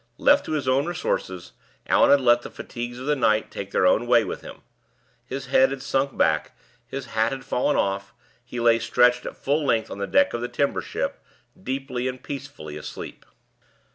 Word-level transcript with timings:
Left 0.17 0.45
to 0.45 0.53
his 0.53 0.67
own 0.67 0.87
resources, 0.87 1.51
Allan 1.85 2.09
had 2.09 2.21
let 2.21 2.41
the 2.41 2.49
fatigues 2.49 2.97
of 2.97 3.05
the 3.05 3.15
night 3.15 3.51
take 3.51 3.69
their 3.69 3.85
own 3.85 4.07
way 4.07 4.23
with 4.25 4.41
him. 4.41 4.63
His 5.27 5.45
head 5.45 5.69
had 5.69 5.83
sunk 5.83 6.17
back; 6.17 6.57
his 6.87 7.05
hat 7.13 7.31
had 7.31 7.45
fallen 7.45 7.75
off; 7.77 8.11
he 8.43 8.59
lay 8.59 8.79
stretched 8.79 9.27
at 9.27 9.37
full 9.37 9.63
length 9.63 9.91
on 9.91 9.99
the 9.99 10.07
deck 10.07 10.33
of 10.33 10.41
the 10.41 10.47
timber 10.47 10.81
ship, 10.81 11.23
deeply 11.61 12.07
and 12.07 12.23
peacefully 12.23 12.77
asleep. 12.77 13.27